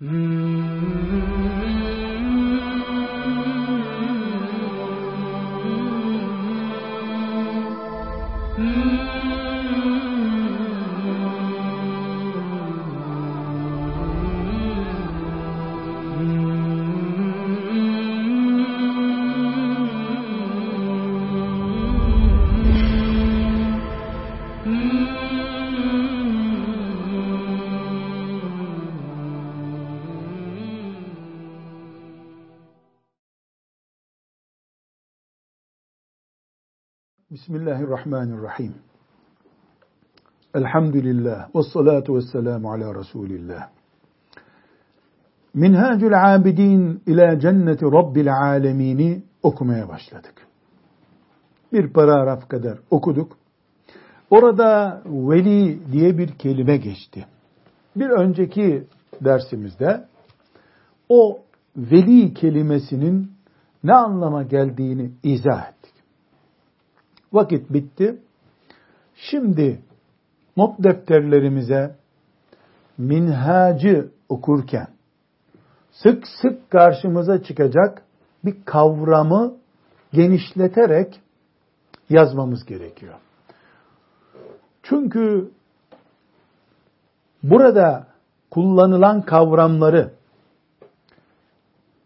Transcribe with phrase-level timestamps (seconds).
[0.00, 0.47] Mm.
[37.48, 38.74] Bismillahirrahmanirrahim.
[40.54, 43.68] Elhamdülillah ve salatu ve selamu ala Resulillah.
[45.54, 50.46] Minhacül Abidin ila cenneti Rabbil Alemini okumaya başladık.
[51.72, 53.36] Bir paragraf kadar okuduk.
[54.30, 57.26] Orada veli diye bir kelime geçti.
[57.96, 58.86] Bir önceki
[59.20, 60.04] dersimizde
[61.08, 61.38] o
[61.76, 63.32] veli kelimesinin
[63.84, 65.77] ne anlama geldiğini izah ettik.
[67.32, 68.18] Vakit bitti.
[69.14, 69.82] Şimdi
[70.56, 71.96] not defterlerimize
[72.98, 74.88] minhacı okurken
[75.90, 78.02] sık sık karşımıza çıkacak
[78.44, 79.54] bir kavramı
[80.12, 81.20] genişleterek
[82.10, 83.14] yazmamız gerekiyor.
[84.82, 85.50] Çünkü
[87.42, 88.06] burada
[88.50, 90.12] kullanılan kavramları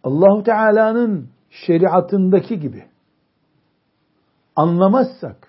[0.04, 2.91] Allahu Teala'nın şeriatındaki gibi
[4.56, 5.48] anlamazsak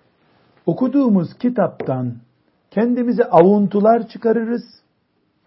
[0.66, 2.16] okuduğumuz kitaptan
[2.72, 4.64] kendimize avuntular çıkarırız.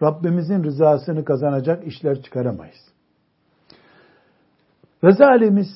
[0.03, 2.77] Rabbimizin rızasını kazanacak işler çıkaramayız.
[5.03, 5.67] Rezalimiz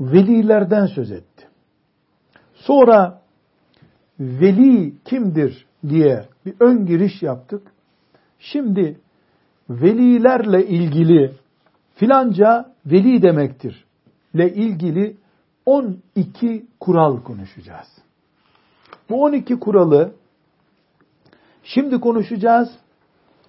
[0.00, 1.48] velilerden söz etti.
[2.54, 3.20] Sonra
[4.20, 7.62] veli kimdir diye bir ön giriş yaptık.
[8.38, 9.00] Şimdi
[9.70, 11.32] velilerle ilgili
[11.94, 13.84] filanca veli demektir
[14.34, 15.16] ile ilgili
[15.66, 17.88] 12 kural konuşacağız.
[19.10, 20.12] Bu 12 kuralı
[21.62, 22.68] şimdi konuşacağız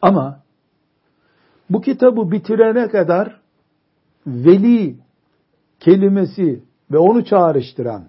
[0.02, 0.40] ama
[1.70, 3.42] bu kitabı bitirene kadar
[4.28, 4.96] veli
[5.80, 8.06] kelimesi ve onu çağrıştıran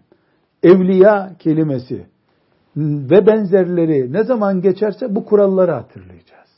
[0.63, 2.07] evliya kelimesi
[2.77, 6.49] ve benzerleri ne zaman geçerse bu kuralları hatırlayacağız.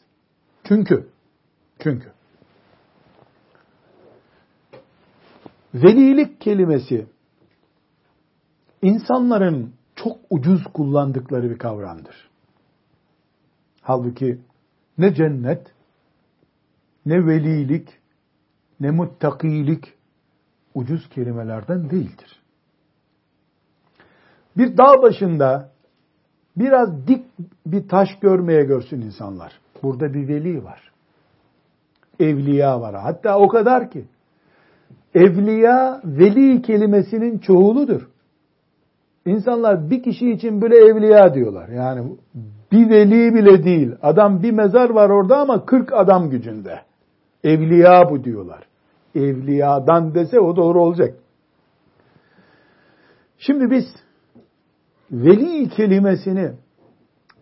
[0.65, 1.09] Çünkü
[1.79, 2.13] çünkü
[5.75, 7.07] velilik kelimesi
[8.83, 12.29] insanların çok ucuz kullandıkları bir kavramdır.
[13.81, 14.39] Halbuki
[14.99, 15.67] ne cennet,
[17.07, 17.89] ne velilik,
[18.81, 19.95] ne muttakilik
[20.75, 22.43] ucuz kelimelerden değildir.
[24.57, 25.71] Bir dağ başında
[26.57, 27.25] biraz dik
[27.67, 29.61] bir taş görmeye görsün insanlar.
[29.83, 30.93] Burada bir veli var.
[32.21, 32.95] Evliya var.
[32.95, 34.05] Hatta o kadar ki
[35.15, 38.09] evliya veli kelimesinin çoğuludur.
[39.29, 41.69] İnsanlar bir kişi için böyle evliya diyorlar.
[41.69, 42.17] Yani
[42.73, 43.93] bir veli bile değil.
[44.03, 46.81] Adam bir mezar var orada ama 40 adam gücünde.
[47.45, 48.63] Evliya bu diyorlar.
[49.15, 51.15] Evliyadan dese o doğru olacak.
[53.39, 53.85] Şimdi biz
[55.13, 56.53] veli kelimesini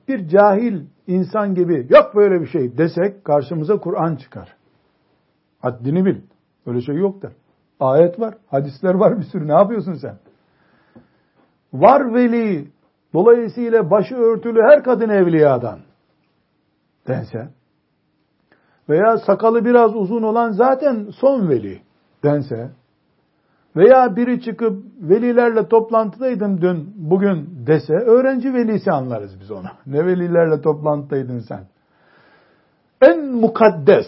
[0.09, 4.57] bir cahil insan gibi yok böyle bir şey desek karşımıza Kur'an çıkar.
[5.59, 6.17] Haddini bil.
[6.67, 7.33] Öyle şey yok der.
[7.81, 9.49] Ayet var, hadisler var bir sürü.
[9.49, 10.19] Ne yapıyorsun sen?
[11.81, 12.69] Var veli,
[13.15, 15.79] dolayısıyla başı örtülü her kadın evliyadan
[17.09, 17.49] dense
[18.89, 21.81] veya sakalı biraz uzun olan zaten son veli
[22.25, 22.71] dense
[23.77, 29.73] veya biri çıkıp velilerle toplantıdaydım dün bugün dese öğrenci velisi anlarız biz ona.
[29.87, 31.67] Ne velilerle toplantıdaydın sen?
[33.03, 34.07] En mukaddes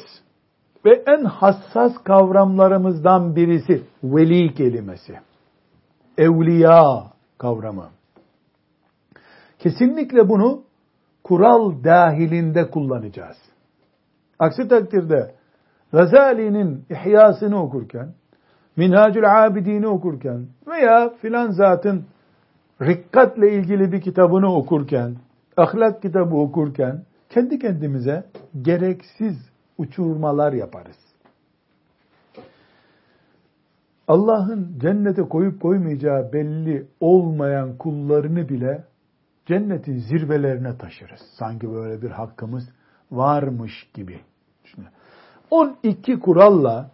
[0.84, 5.18] ve en hassas kavramlarımızdan birisi veli kelimesi.
[6.18, 7.02] Evliya
[7.38, 7.90] kavramı.
[9.58, 10.62] Kesinlikle bunu
[11.24, 13.36] kural dahilinde kullanacağız.
[14.38, 15.34] Aksi takdirde
[15.92, 18.14] Gazali'nin İhyasını okurken,
[18.76, 22.04] Minhacül Abidini okurken veya filan zatın
[22.82, 25.16] rikkatle ilgili bir kitabını okurken,
[25.56, 28.24] ahlak kitabı okurken kendi kendimize
[28.62, 29.36] gereksiz
[29.78, 31.07] uçurmalar yaparız.
[34.08, 38.84] Allah'ın cennete koyup koymayacağı belli olmayan kullarını bile
[39.46, 41.20] cennetin zirvelerine taşırız.
[41.38, 42.64] Sanki böyle bir hakkımız
[43.12, 44.20] varmış gibi.
[44.64, 44.88] Şimdi
[45.50, 46.90] 12 kuralla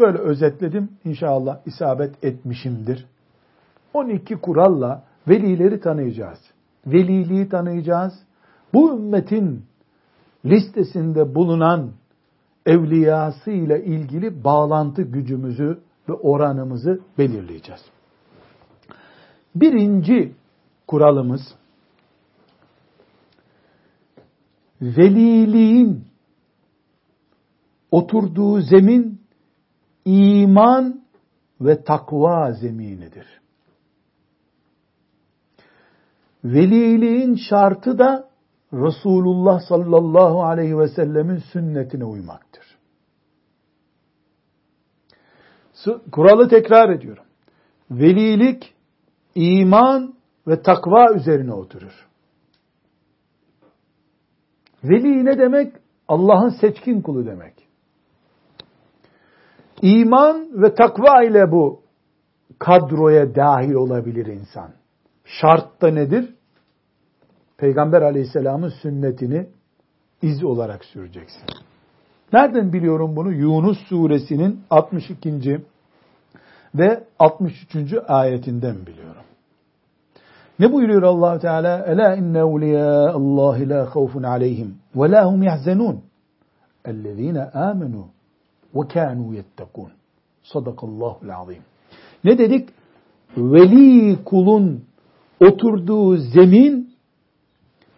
[0.00, 0.88] böyle özetledim.
[1.04, 3.06] İnşallah isabet etmişimdir.
[3.94, 6.38] 12 kuralla velileri tanıyacağız.
[6.86, 8.12] Veliliği tanıyacağız.
[8.74, 9.64] Bu ümmetin
[10.44, 11.90] listesinde bulunan
[12.66, 17.80] evliyası ile ilgili bağlantı gücümüzü ve oranımızı belirleyeceğiz.
[19.54, 20.34] Birinci
[20.86, 21.54] kuralımız
[24.80, 26.04] veliliğin
[27.90, 29.20] oturduğu zemin
[30.04, 31.00] iman
[31.60, 33.40] ve takva zeminidir.
[36.44, 38.30] Veliliğin şartı da
[38.72, 42.69] Resulullah sallallahu aleyhi ve sellemin sünnetine uymaktır.
[46.12, 47.24] Kuralı tekrar ediyorum.
[47.90, 48.74] Velilik
[49.34, 50.14] iman
[50.46, 52.08] ve takva üzerine oturur.
[54.84, 55.72] Veli ne demek?
[56.08, 57.54] Allah'ın seçkin kulu demek.
[59.82, 61.82] İman ve takva ile bu
[62.58, 64.72] kadroya dahil olabilir insan.
[65.24, 66.34] Şart da nedir?
[67.56, 69.48] Peygamber aleyhisselamın sünnetini
[70.22, 71.69] iz olarak süreceksin.
[72.32, 73.32] Nereden biliyorum bunu?
[73.32, 75.60] Yunus suresinin 62.
[76.74, 77.94] ve 63.
[78.08, 79.22] ayetinden biliyorum.
[80.58, 81.84] Ne buyuruyor allah Teala?
[81.86, 86.00] Ela inne evliya Allah la khawfun aleyhim ve la hum yahzenun.
[86.84, 88.06] Ellezine amenu
[88.74, 89.90] ve kanu yettekun.
[90.42, 91.62] Sadakallahul azim.
[92.24, 92.68] Ne dedik?
[93.36, 94.84] Veli kulun
[95.40, 96.90] oturduğu zemin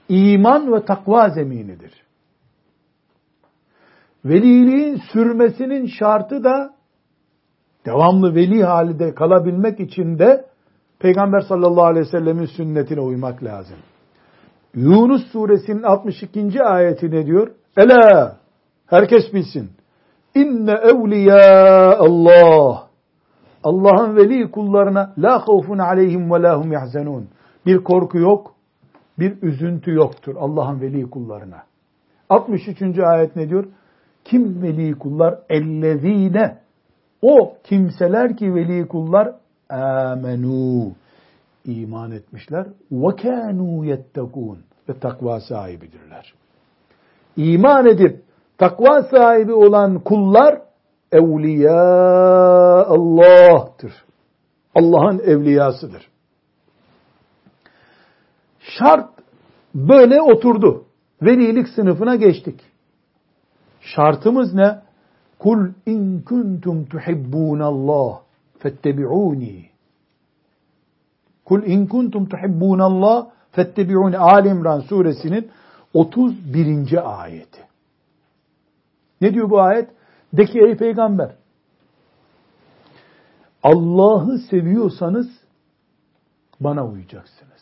[0.08, 1.92] iman ve takva zeminidir.
[4.24, 6.74] Veliliğin sürmesinin şartı da
[7.86, 10.44] devamlı veli halinde kalabilmek için de
[10.98, 13.76] Peygamber sallallahu aleyhi ve sellemin sünnetine uymak lazım.
[14.74, 16.62] Yunus suresinin 62.
[16.62, 17.50] ayeti ne diyor?
[17.76, 18.36] Ela
[18.86, 19.70] herkes bilsin.
[20.34, 22.86] İnne evliya Allah.
[23.64, 27.28] Allah'ın veli kullarına la havfun aleyhim ve la hum yahzenun.
[27.66, 28.54] Bir korku yok,
[29.18, 31.62] bir üzüntü yoktur Allah'ın veli kullarına.
[32.28, 32.98] 63.
[32.98, 33.64] ayet ne diyor?
[34.24, 35.38] Kim veli kullar?
[35.50, 36.58] Ellezine.
[37.22, 39.34] O kimseler ki veli kullar
[39.70, 40.92] amenu
[41.64, 44.58] iman etmişler ve kanu yettekun
[44.88, 46.34] ve takva sahibidirler.
[47.36, 48.22] İman edip
[48.58, 50.62] takva sahibi olan kullar
[51.12, 51.74] evliya
[52.86, 53.92] Allah'tır.
[54.74, 56.08] Allah'ın evliyasıdır.
[58.60, 59.10] Şart
[59.74, 60.84] böyle oturdu.
[61.22, 62.60] Velilik sınıfına geçtik.
[63.82, 64.80] Şartımız ne?
[65.38, 68.20] Kul in kuntum tuhibbunallah
[68.58, 69.66] fettebi'uni.
[71.44, 74.18] Kul in kuntum tuhibbunallah fettebi'uni.
[74.18, 75.50] Ali İmran suresinin
[75.94, 77.22] 31.
[77.22, 77.60] ayeti.
[79.20, 79.90] Ne diyor bu ayet?
[80.32, 81.30] De ki ey peygamber
[83.62, 85.28] Allah'ı seviyorsanız
[86.60, 87.52] bana uyacaksınız.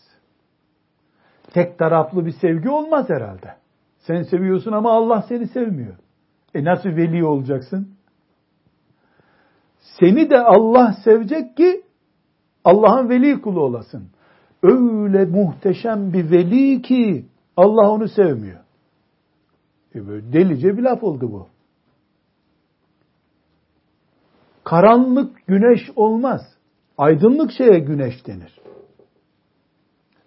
[1.53, 3.57] Tek taraflı bir sevgi olmaz herhalde.
[3.99, 5.95] Sen seviyorsun ama Allah seni sevmiyor.
[6.56, 7.96] E nasıl veli olacaksın?
[10.00, 11.84] Seni de Allah sevecek ki
[12.64, 14.10] Allah'ın veli kulu olasın.
[14.64, 17.26] Öyle muhteşem bir veli ki
[17.58, 18.60] Allah onu sevmiyor.
[19.96, 21.48] E böyle delice bir laf oldu bu.
[24.64, 26.42] Karanlık güneş olmaz.
[26.98, 28.60] Aydınlık şeye güneş denir.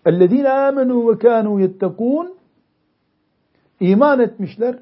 [0.06, 2.38] اَلَّذ۪ينَ آمَنُوا وَكَانُوا يَتَّقُونَ
[3.80, 4.78] İman etmişler,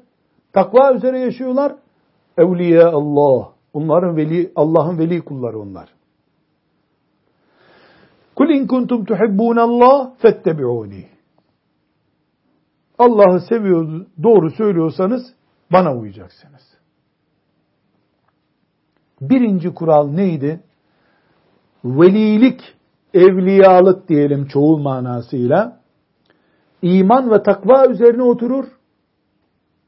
[0.52, 1.76] takva üzere yaşıyorlar.
[2.38, 3.52] Evliya Allah.
[3.72, 5.88] Onların veli, Allah'ın veli kulları onlar.
[8.36, 11.06] Kul in kuntum tuhibbunallah fettebi'uni.
[12.98, 15.34] Allah'ı seviyor, doğru söylüyorsanız
[15.72, 16.62] bana uyacaksınız.
[19.20, 20.60] Birinci kural neydi?
[21.84, 22.60] Velilik,
[23.14, 25.80] evliyalık diyelim çoğul manasıyla.
[26.82, 28.64] iman ve takva üzerine oturur.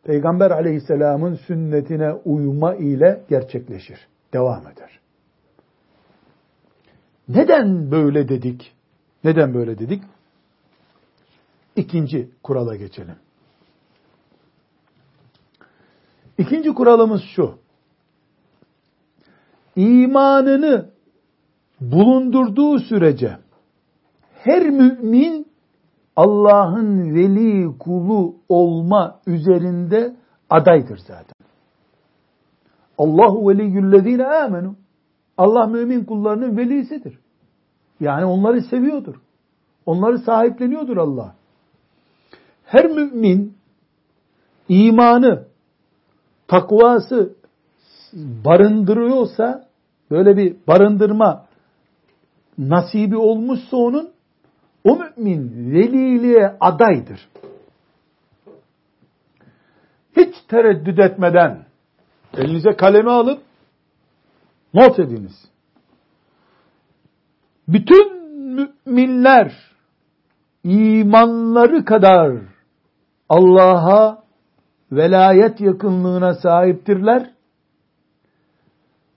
[0.04, 3.98] Peygamber aleyhisselamın sünnetine uyma ile gerçekleşir.
[4.32, 5.00] Devam eder.
[7.28, 8.72] Neden böyle dedik?
[9.24, 10.02] Neden böyle dedik?
[11.76, 13.16] İkinci kurala geçelim.
[16.38, 17.58] İkinci kuralımız şu.
[19.76, 20.90] İmanını
[21.80, 23.38] bulundurduğu sürece
[24.34, 25.53] her mümin
[26.16, 30.16] Allah'ın veli kulu olma üzerinde
[30.50, 31.34] adaydır zaten.
[32.98, 34.76] Allahu veliyyüllezine amenu.
[35.36, 37.18] Allah mümin kullarının velisidir.
[38.00, 39.14] Yani onları seviyordur.
[39.86, 41.34] Onları sahipleniyordur Allah.
[42.64, 43.54] Her mümin
[44.68, 45.44] imanı,
[46.48, 47.34] takvası
[48.44, 49.68] barındırıyorsa,
[50.10, 51.46] böyle bir barındırma
[52.58, 54.13] nasibi olmuşsa onun,
[54.84, 57.28] o mümin veliliğe adaydır.
[60.16, 61.66] Hiç tereddüt etmeden,
[62.36, 63.42] Elinize kalemi alıp
[64.74, 65.50] not ediniz.
[67.68, 68.24] Bütün
[68.54, 69.52] müminler
[70.64, 72.32] imanları kadar
[73.28, 74.22] Allah'a
[74.92, 77.30] velayet yakınlığına sahiptirler.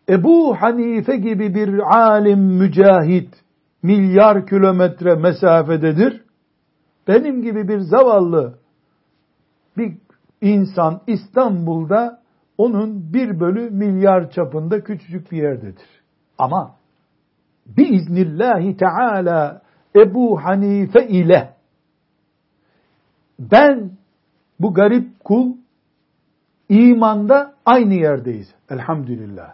[0.10, 3.30] Ebu Hanife gibi bir alim mücahit
[3.88, 6.24] milyar kilometre mesafededir.
[7.08, 8.60] Benim gibi bir zavallı
[9.78, 9.98] bir
[10.42, 12.22] insan İstanbul'da
[12.58, 15.88] onun bir bölü milyar çapında küçücük bir yerdedir.
[16.38, 16.76] Ama
[17.66, 19.62] biiznillahi teala
[19.96, 21.54] Ebu Hanife ile
[23.40, 23.92] ben
[24.60, 25.54] bu garip kul
[26.70, 28.48] imanda aynı yerdeyiz.
[28.70, 29.54] Elhamdülillah.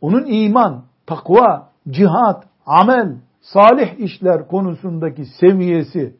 [0.00, 6.16] Onun iman, takva, cihat, amel, salih işler konusundaki seviyesi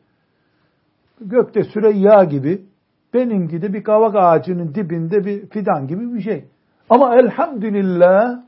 [1.21, 2.63] gökte Süreyya gibi
[3.15, 6.45] benimki de bir kavak ağacının dibinde bir fidan gibi bir şey.
[6.91, 8.41] Ama elhamdülillah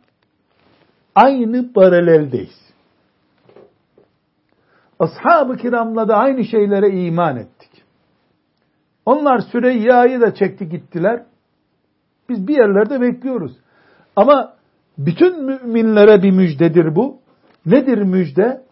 [1.14, 2.60] aynı paraleldeyiz.
[4.98, 7.70] Ashab-ı kiramla da aynı şeylere iman ettik.
[9.06, 11.22] Onlar Süreyya'yı da çekti gittiler.
[12.28, 13.52] Biz bir yerlerde bekliyoruz.
[14.16, 14.54] Ama
[14.98, 17.18] bütün müminlere bir müjdedir bu.
[17.66, 18.62] Nedir müjde?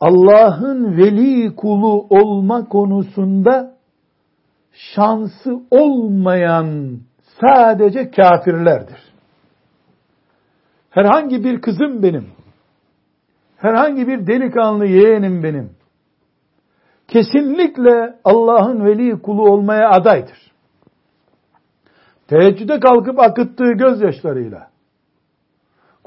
[0.00, 3.76] Allah'ın veli kulu olma konusunda
[4.72, 6.98] şansı olmayan
[7.40, 9.08] sadece kafirlerdir.
[10.90, 12.26] Herhangi bir kızım benim,
[13.56, 15.70] herhangi bir delikanlı yeğenim benim,
[17.08, 20.52] kesinlikle Allah'ın veli kulu olmaya adaydır.
[22.28, 24.70] Teheccüde kalkıp akıttığı gözyaşlarıyla,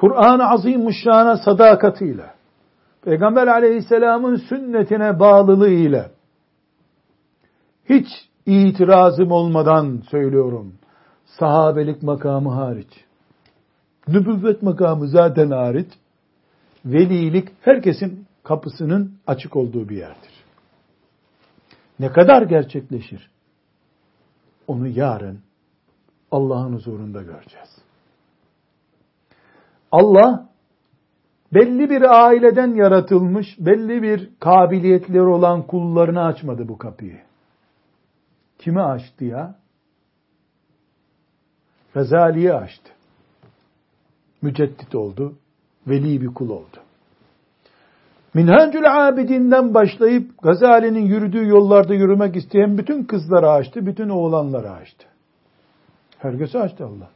[0.02, 2.34] Kur'an-ı Azimuşşan'a sadakatiyle,
[3.02, 6.12] Peygamber aleyhisselamın sünnetine bağlılığıyla,
[7.90, 8.08] hiç
[8.46, 10.74] itirazım olmadan söylüyorum,
[11.26, 13.06] sahabelik makamı hariç,
[14.08, 15.90] nübüvvet makamı zaten hariç,
[16.86, 20.44] velilik herkesin kapısının açık olduğu bir yerdir.
[22.00, 23.32] Ne kadar gerçekleşir?
[24.68, 25.40] Onu yarın
[26.32, 27.71] Allah'ın huzurunda göreceğiz.
[29.92, 30.50] Allah
[31.54, 37.20] belli bir aileden yaratılmış, belli bir kabiliyetleri olan kullarını açmadı bu kapıyı.
[38.60, 39.56] Kimi açtı ya?
[41.94, 42.92] Gazali'yi açtı.
[44.42, 45.36] Müceddit oldu,
[45.88, 46.78] veli bir kul oldu.
[48.34, 55.06] Minhacül Abidin'den başlayıp Gazali'nin yürüdüğü yollarda yürümek isteyen bütün kızları açtı, bütün oğlanları açtı.
[56.18, 57.10] Herkesi açtı Allah.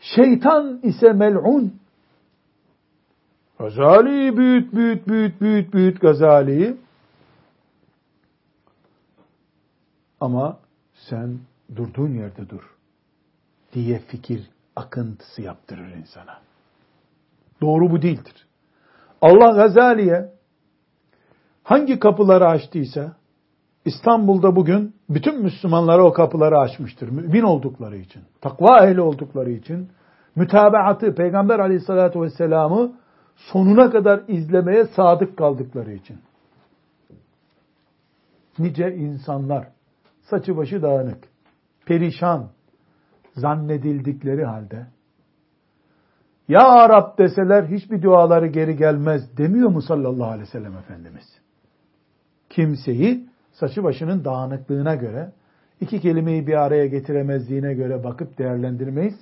[0.00, 1.80] Şeytan ise mel'un.
[3.58, 6.76] Gazali'yi büyüt, büyüt, büyüt, büyüt, büyüt Gazali'yi.
[10.20, 10.58] Ama
[10.94, 11.38] sen
[11.76, 12.76] durduğun yerde dur
[13.72, 16.40] diye fikir akıntısı yaptırır insana.
[17.60, 18.46] Doğru bu değildir.
[19.20, 20.32] Allah Gazali'ye
[21.62, 23.16] hangi kapıları açtıysa
[23.94, 27.08] İstanbul'da bugün bütün Müslümanlara o kapıları açmıştır.
[27.08, 29.88] Mümin oldukları için, takva ehli oldukları için,
[30.36, 32.92] mütabaatı, Peygamber aleyhissalatü vesselam'ı
[33.36, 36.18] sonuna kadar izlemeye sadık kaldıkları için.
[38.58, 39.68] Nice insanlar,
[40.22, 41.28] saçı başı dağınık,
[41.86, 42.50] perişan
[43.34, 44.86] zannedildikleri halde,
[46.48, 51.24] Ya Rab deseler hiçbir duaları geri gelmez demiyor mu sallallahu aleyhi ve sellem Efendimiz?
[52.50, 55.32] Kimseyi saçı başının dağınıklığına göre,
[55.80, 59.14] iki kelimeyi bir araya getiremezliğine göre bakıp değerlendirmeyiz.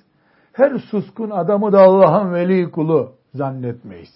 [0.52, 4.10] Her suskun adamı da Allah'ın veli kulu zannetmeyiz.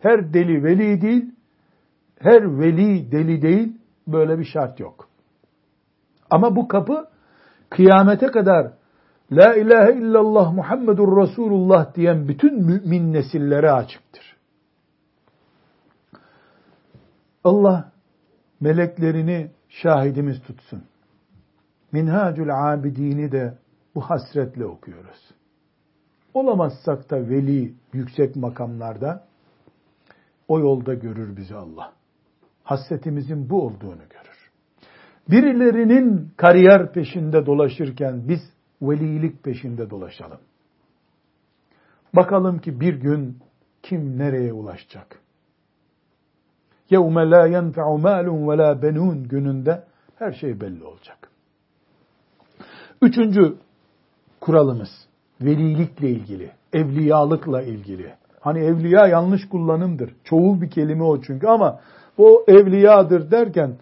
[0.00, 1.34] Her deli veli değil,
[2.18, 5.08] her veli deli değil, böyle bir şart yok.
[6.30, 7.08] Ama bu kapı
[7.70, 8.72] kıyamete kadar
[9.32, 14.36] La ilahe illallah Muhammedur Resulullah diyen bütün mümin nesillere açıktır.
[17.44, 17.92] Allah
[18.60, 20.84] meleklerini şahidimiz tutsun.
[21.92, 23.54] Minhacül Abidini de
[23.94, 25.30] bu hasretle okuyoruz.
[26.34, 29.26] Olamazsak da veli yüksek makamlarda
[30.48, 31.92] o yolda görür bizi Allah.
[32.64, 34.50] Hasretimizin bu olduğunu görür.
[35.30, 38.40] Birilerinin kariyer peşinde dolaşırken biz
[38.82, 40.40] velilik peşinde dolaşalım.
[42.16, 43.38] Bakalım ki bir gün
[43.82, 45.20] kim nereye ulaşacak?
[46.91, 49.83] يَوْمَ لَا يَنْفَعُ مَالٌ وَلَا بَنُونَ gününde
[50.15, 51.29] her şey belli olacak.
[53.01, 53.55] Üçüncü
[54.41, 54.89] kuralımız
[55.41, 58.13] velilikle ilgili, evliyalıkla ilgili.
[58.39, 60.15] Hani evliya yanlış kullanımdır.
[60.23, 61.79] Çoğul bir kelime o çünkü ama
[62.17, 63.75] o evliyadır derken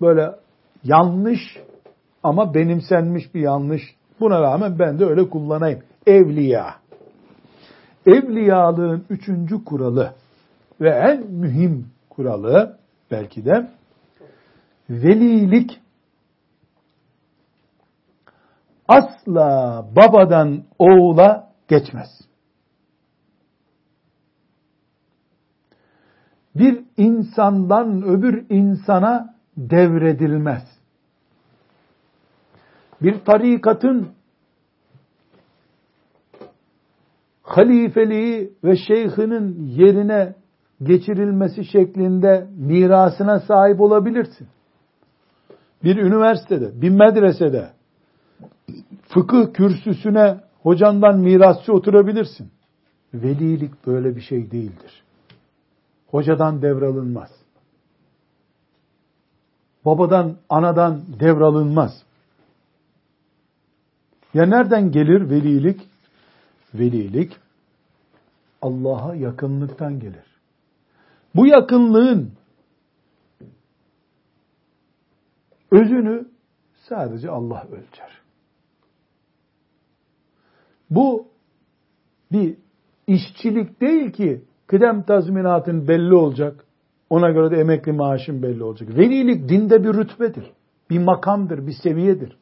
[0.00, 0.30] böyle
[0.84, 1.40] yanlış
[2.22, 3.82] ama benimsenmiş bir yanlış.
[4.20, 5.80] Buna rağmen ben de öyle kullanayım.
[6.06, 6.74] Evliya.
[8.06, 10.12] Evliyalığın üçüncü kuralı
[10.80, 11.86] ve en mühim
[12.21, 12.77] kuralı
[13.11, 13.71] belki de
[14.89, 15.81] velilik
[18.87, 22.09] asla babadan oğula geçmez.
[26.55, 30.63] Bir insandan öbür insana devredilmez.
[33.01, 34.11] Bir tarikatın
[37.43, 40.40] halifeliği ve şeyhinin yerine
[40.83, 44.47] geçirilmesi şeklinde mirasına sahip olabilirsin.
[45.83, 47.69] Bir üniversitede, bir medresede
[49.07, 52.51] fıkıh kürsüsüne hocandan mirasçı oturabilirsin.
[53.13, 55.03] Velilik böyle bir şey değildir.
[56.07, 57.29] Hocadan devralınmaz.
[59.85, 62.03] Babadan, anadan devralınmaz.
[64.33, 65.81] Ya nereden gelir velilik?
[66.73, 67.37] Velilik
[68.61, 70.30] Allah'a yakınlıktan gelir.
[71.35, 72.31] Bu yakınlığın
[75.71, 76.27] özünü
[76.89, 78.21] sadece Allah ölçer.
[80.89, 81.27] Bu
[82.31, 82.57] bir
[83.07, 86.65] işçilik değil ki kıdem tazminatın belli olacak.
[87.09, 88.97] Ona göre de emekli maaşın belli olacak.
[88.97, 90.51] Velilik dinde bir rütbedir.
[90.89, 92.37] Bir makamdır, bir seviyedir.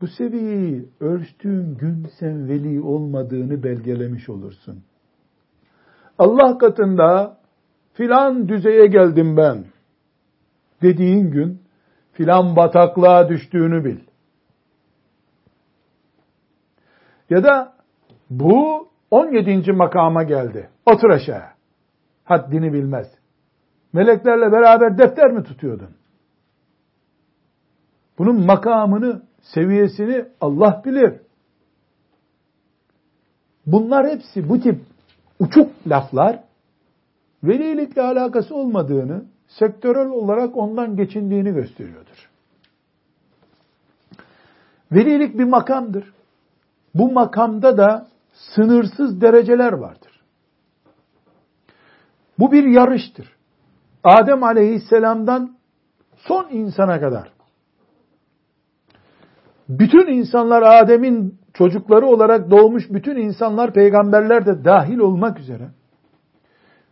[0.00, 4.82] Bu seviyeyi ölçtüğün gün sen veli olmadığını belgelemiş olursun.
[6.18, 7.38] Allah katında
[7.92, 9.64] filan düzeye geldim ben
[10.82, 11.62] dediğin gün
[12.12, 13.98] filan bataklığa düştüğünü bil.
[17.30, 17.72] Ya da
[18.30, 19.72] bu 17.
[19.72, 20.70] makama geldi.
[20.86, 21.44] Otur aşağı.
[22.24, 23.06] Haddini bilmez.
[23.92, 25.90] Meleklerle beraber defter mi tutuyordun?
[28.18, 31.20] Bunun makamını, seviyesini Allah bilir.
[33.66, 34.80] Bunlar hepsi bu tip
[35.40, 36.40] uçuk laflar
[37.44, 42.30] velilikle alakası olmadığını, sektörel olarak ondan geçindiğini gösteriyordur.
[44.92, 46.12] Velilik bir makamdır.
[46.94, 50.20] Bu makamda da sınırsız dereceler vardır.
[52.38, 53.36] Bu bir yarıştır.
[54.04, 55.56] Adem aleyhisselamdan
[56.16, 57.35] son insana kadar
[59.68, 65.68] bütün insanlar Adem'in çocukları olarak doğmuş bütün insanlar peygamberler de dahil olmak üzere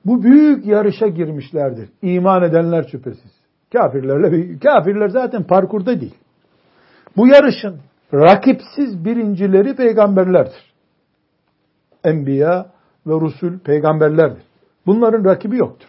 [0.05, 1.89] bu büyük yarışa girmişlerdir.
[2.03, 3.33] İman edenler şüphesiz.
[3.73, 6.15] Kafirlerle kafirler zaten parkurda değil.
[7.17, 7.77] Bu yarışın
[8.15, 10.75] rakipsiz birincileri peygamberlerdir.
[12.05, 12.67] Enbiya
[13.07, 14.43] ve Rusul peygamberlerdir.
[14.87, 15.89] Bunların rakibi yoktur.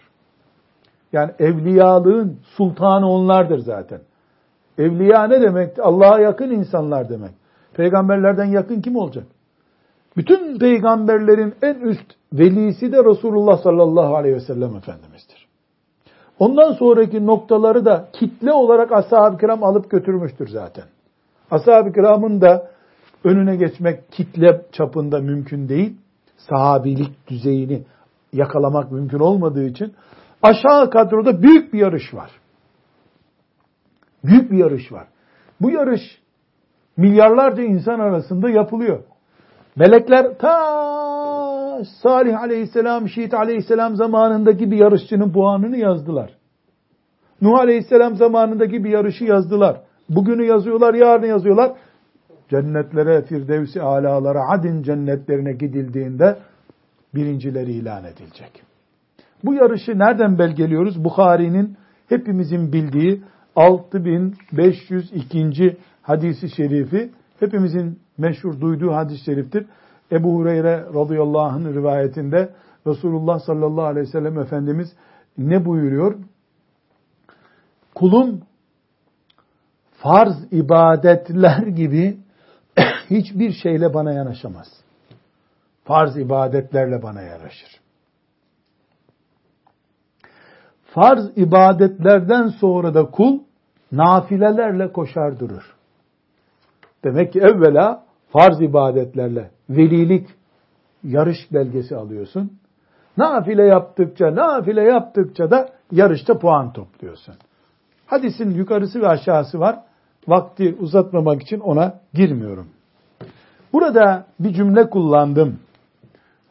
[1.13, 4.01] Yani evliyalığın sultanı onlardır zaten.
[4.77, 5.79] Evliya ne demek?
[5.79, 7.31] Allah'a yakın insanlar demek.
[7.73, 9.23] Peygamberlerden yakın kim olacak?
[10.17, 15.47] Bütün peygamberlerin en üst velisi de Resulullah sallallahu aleyhi ve sellem Efendimiz'dir.
[16.39, 20.83] Ondan sonraki noktaları da kitle olarak ashab-ı kiram alıp götürmüştür zaten.
[21.51, 22.67] Ashab-ı kiramın da
[23.23, 25.97] önüne geçmek kitle çapında mümkün değil.
[26.37, 27.83] Sahabilik düzeyini
[28.33, 29.93] yakalamak mümkün olmadığı için
[30.41, 32.31] aşağı kadroda büyük bir yarış var.
[34.27, 35.07] Büyük bir yarış var.
[35.61, 36.01] Bu yarış
[36.97, 39.03] milyarlarca insan arasında yapılıyor.
[39.75, 46.31] Melekler ta Salih aleyhisselam, Şiit aleyhisselam zamanındaki bir yarışçının puanını yazdılar.
[47.41, 49.81] Nuh aleyhisselam zamanındaki bir yarışı yazdılar.
[50.09, 51.71] Bugünü yazıyorlar, yarını yazıyorlar.
[52.49, 56.37] Cennetlere, Firdevsi alalara, Adin cennetlerine gidildiğinde
[57.15, 58.63] birincileri ilan edilecek.
[59.43, 61.03] Bu yarışı nereden belgeliyoruz?
[61.03, 61.77] Bukhari'nin
[62.09, 63.21] hepimizin bildiği
[63.55, 65.77] 6502.
[66.01, 69.65] hadisi şerifi hepimizin meşhur duyduğu hadis-i şeriftir.
[70.11, 72.53] Ebu Hureyre radıyallahu anh'ın rivayetinde
[72.87, 74.93] Resulullah sallallahu aleyhi ve sellem Efendimiz
[75.37, 76.15] ne buyuruyor?
[77.95, 78.41] Kulum
[79.91, 82.17] farz ibadetler gibi
[83.09, 84.67] hiçbir şeyle bana yanaşamaz.
[85.83, 87.81] Farz ibadetlerle bana yanaşır.
[90.83, 93.39] Farz ibadetlerden sonra da kul
[93.97, 95.75] nafilelerle koşar durur.
[97.03, 100.27] Demek ki evvela farz ibadetlerle velilik
[101.03, 102.51] yarış belgesi alıyorsun.
[103.17, 107.35] Nafile yaptıkça, nafile yaptıkça da yarışta puan topluyorsun.
[108.05, 109.79] Hadisin yukarısı ve aşağısı var.
[110.27, 112.67] Vakti uzatmamak için ona girmiyorum.
[113.73, 115.59] Burada bir cümle kullandım.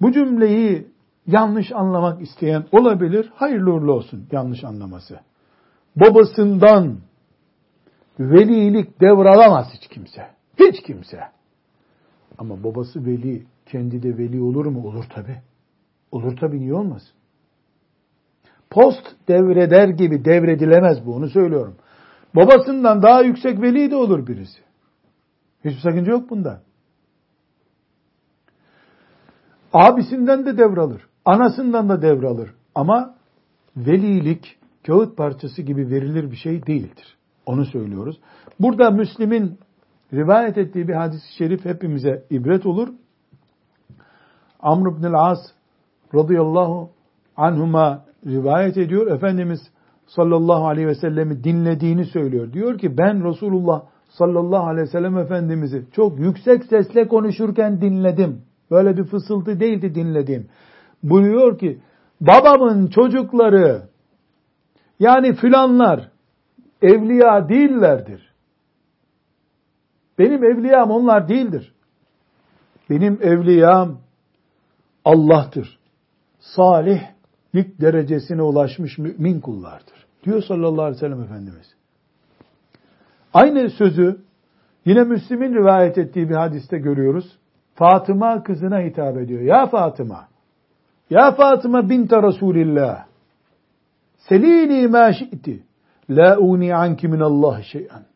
[0.01, 0.87] Bu cümleyi
[1.27, 3.31] yanlış anlamak isteyen olabilir.
[3.35, 5.21] Hayırlı uğurlu olsun yanlış anlaması.
[5.97, 6.97] Babasından
[8.21, 10.27] velilik devralamaz hiç kimse.
[10.59, 11.21] Hiç kimse.
[12.39, 14.89] Ama babası veli, kendi de veli olur mu?
[14.89, 15.37] Olur tabi.
[16.13, 17.13] Olur tabi niye olmasın?
[18.71, 21.77] Post devreder gibi devredilemez bu onu söylüyorum.
[22.37, 24.61] Babasından daha yüksek veli de olur birisi.
[25.65, 26.63] Hiçbir sakınca yok bunda.
[29.73, 31.07] Abisinden de devralır.
[31.25, 32.55] Anasından da devralır.
[32.75, 33.15] Ama
[33.77, 37.17] velilik kağıt parçası gibi verilir bir şey değildir.
[37.47, 38.21] Onu söylüyoruz.
[38.61, 39.59] Burada Müslim'in
[40.13, 42.89] rivayet ettiği bir hadis-i şerif hepimize ibret olur.
[44.61, 45.39] Amr ibn As
[46.15, 46.91] radıyallahu
[47.37, 49.07] anhuma rivayet ediyor.
[49.07, 49.61] Efendimiz
[50.07, 52.53] sallallahu aleyhi ve sellemi dinlediğini söylüyor.
[52.53, 58.43] Diyor ki ben Resulullah sallallahu aleyhi ve sellem Efendimiz'i çok yüksek sesle konuşurken dinledim.
[58.71, 60.47] Böyle bir fısıltı değildi dinlediğim.
[61.03, 61.79] Buyuruyor ki
[62.21, 63.83] babamın çocukları
[65.01, 66.11] yani filanlar
[66.85, 68.35] evliya değillerdir.
[70.19, 71.75] Benim evliyam onlar değildir.
[72.91, 73.99] Benim evliyam
[75.05, 75.79] Allah'tır.
[76.41, 80.07] Salihlik derecesine ulaşmış mümin kullardır.
[80.25, 81.75] Diyor sallallahu aleyhi ve sellem Efendimiz.
[83.35, 84.21] Aynı sözü
[84.85, 87.39] yine Müslim'in rivayet ettiği bir hadiste görüyoruz.
[87.75, 89.41] Fatıma kızına hitap ediyor.
[89.41, 90.29] Ya Fatıma,
[91.11, 93.07] ya Fatıma binte Resulillah,
[94.17, 95.63] selini ma şi'ti,
[96.11, 98.07] la uni anki Allah şey'en.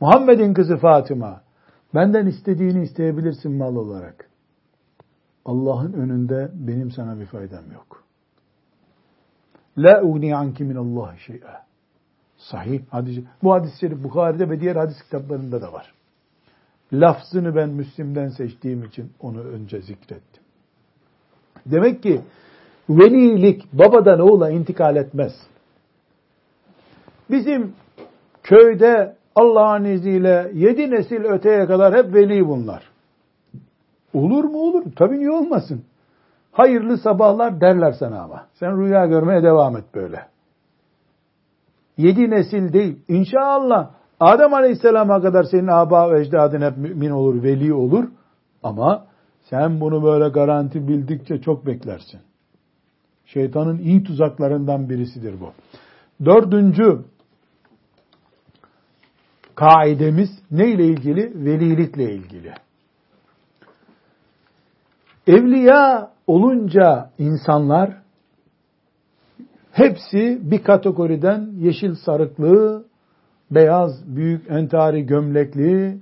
[0.00, 1.42] Muhammed'in kızı Fatıma,
[1.94, 4.30] benden istediğini isteyebilirsin mal olarak.
[5.44, 8.04] Allah'ın önünde benim sana bir faydam yok.
[9.78, 11.68] La uni anki Allah şey'en.
[12.36, 13.24] Sahih hadis.
[13.42, 15.94] Bu hadis-i şerif Bukhari'de ve diğer hadis kitaplarında da var.
[16.92, 20.42] Lafzını ben Müslim'den seçtiğim için onu önce zikrettim.
[21.66, 22.20] Demek ki
[22.90, 25.32] velilik babadan oğula intikal etmez.
[27.30, 27.72] Bizim
[28.42, 32.82] köyde Allah'ın izniyle yedi nesil öteye kadar hep veli bunlar.
[34.14, 34.82] Olur mu olur?
[34.96, 35.82] Tabii niye olmasın?
[36.52, 38.46] Hayırlı sabahlar derler sana ama.
[38.54, 40.26] Sen rüya görmeye devam et böyle.
[41.96, 42.98] Yedi nesil değil.
[43.08, 48.04] İnşallah Adem Aleyhisselam'a kadar senin aba ve ecdadın hep mümin olur, veli olur.
[48.62, 49.06] Ama
[49.50, 52.20] sen bunu böyle garanti bildikçe çok beklersin.
[53.26, 55.50] Şeytanın iyi tuzaklarından birisidir bu.
[56.24, 56.98] Dördüncü
[59.58, 61.44] kaidemiz ne ile ilgili?
[61.44, 62.52] Velilikle ilgili.
[65.26, 68.02] Evliya olunca insanlar
[69.72, 72.84] hepsi bir kategoriden yeşil sarıklı,
[73.50, 75.98] beyaz büyük entari gömlekli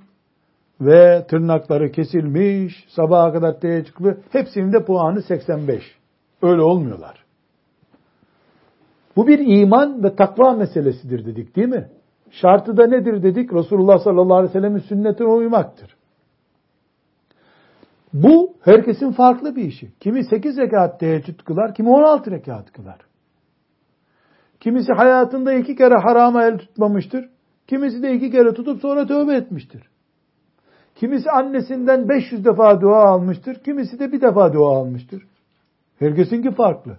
[0.81, 5.83] ve tırnakları kesilmiş, sabaha kadar teheccüdlü, hepsinin de puanı 85.
[6.42, 7.25] Öyle olmuyorlar.
[9.16, 11.88] Bu bir iman ve takva meselesidir dedik değil mi?
[12.40, 13.53] Şartı da nedir dedik?
[13.53, 15.96] Resulullah sallallahu aleyhi ve sellem'in sünnetine uymaktır.
[18.12, 19.99] Bu herkesin farklı bir işi.
[20.01, 22.99] Kimi 8 rekat teheccüd kılar, kimi 16 rekat kılar.
[24.61, 27.29] Kimisi hayatında iki kere harama el tutmamıştır.
[27.66, 29.83] Kimisi de iki kere tutup sonra tövbe etmiştir.
[30.94, 33.55] Kimisi annesinden 500 defa dua almıştır.
[33.55, 35.22] Kimisi de bir defa dua almıştır.
[35.99, 36.99] Herkesinki farklı.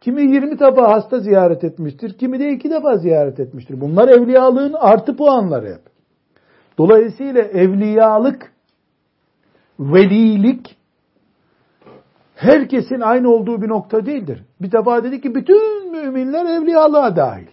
[0.00, 2.18] Kimi 20 defa hasta ziyaret etmiştir.
[2.18, 3.80] Kimi de iki defa ziyaret etmiştir.
[3.80, 5.82] Bunlar evliyalığın artı puanları hep.
[6.78, 8.52] Dolayısıyla evliyalık,
[9.80, 10.76] velilik
[12.34, 14.44] herkesin aynı olduğu bir nokta değildir.
[14.60, 17.46] Bir defa dedi ki bütün müminler evliyalığa dahil.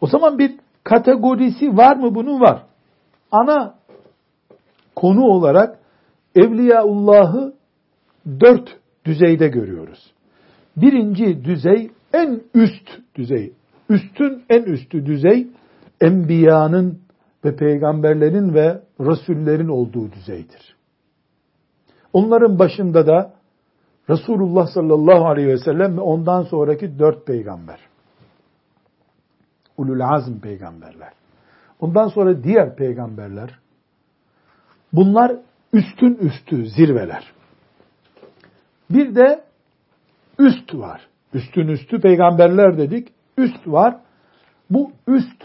[0.00, 2.40] O zaman bir kategorisi var mı bunun?
[2.40, 2.62] Var.
[3.30, 3.74] Ana
[4.96, 5.78] konu olarak
[6.34, 7.54] Evliyaullah'ı
[8.40, 10.12] dört düzeyde görüyoruz.
[10.76, 13.52] Birinci düzey en üst düzey.
[13.88, 15.46] Üstün en üstü düzey
[16.00, 16.98] enbiyanın
[17.44, 20.76] ve peygamberlerin ve resullerin olduğu düzeydir.
[22.12, 23.34] Onların başında da
[24.10, 27.80] Resulullah sallallahu aleyhi ve sellem ve ondan sonraki dört peygamber.
[29.76, 31.12] Ulul azm peygamberler.
[31.80, 33.58] Ondan sonra diğer peygamberler.
[34.92, 35.36] Bunlar
[35.72, 37.33] üstün üstü zirveler.
[38.94, 39.44] Bir de
[40.38, 41.08] üst var.
[41.32, 43.08] Üstün üstü peygamberler dedik.
[43.38, 44.00] Üst var.
[44.70, 45.42] Bu üst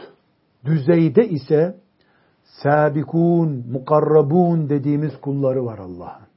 [0.65, 1.77] düzeyde ise
[2.43, 6.27] sabikun, mukarrabun dediğimiz kulları var Allah'ın.